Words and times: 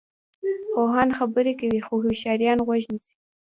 پوهان 0.71 1.09
خبرې 1.17 1.53
کوي 1.59 1.79
خو 1.85 1.93
هوښیاران 2.03 2.57
غوږ 2.67 2.83
نیسي. 2.91 3.13